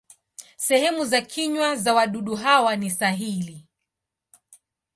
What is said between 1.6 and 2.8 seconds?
za wadudu hawa